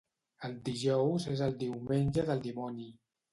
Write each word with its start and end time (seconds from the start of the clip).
El 0.47 0.53
dijous 0.69 1.27
és 1.33 1.43
el 1.49 1.53
diumenge 1.65 2.25
del 2.31 2.43
dimoni. 2.49 2.89